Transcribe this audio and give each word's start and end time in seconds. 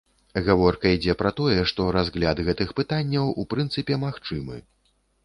Гаворка 0.45 0.85
ідзе 0.95 1.13
пра 1.19 1.31
тое, 1.39 1.57
што 1.71 1.85
разгляд 1.97 2.41
гэтых 2.47 2.71
пытанняў 2.79 3.29
у 3.45 3.47
прынцыпе 3.53 3.99
магчымы. 4.07 4.57